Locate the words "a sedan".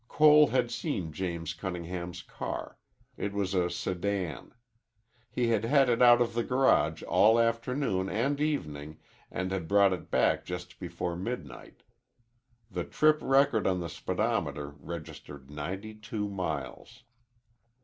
3.53-4.51